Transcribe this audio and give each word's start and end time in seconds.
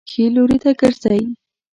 ښي 0.09 0.23
لوري 0.35 0.57
ته 0.63 0.71
ګرځئ 0.79 1.21